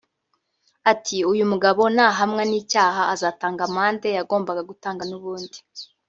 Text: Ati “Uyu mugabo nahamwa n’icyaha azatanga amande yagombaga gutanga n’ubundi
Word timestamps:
Ati 0.91 1.17
“Uyu 1.31 1.43
mugabo 1.51 1.81
nahamwa 1.95 2.43
n’icyaha 2.49 3.01
azatanga 3.13 3.61
amande 3.69 4.07
yagombaga 4.17 4.61
gutanga 4.69 5.03
n’ubundi 5.09 5.57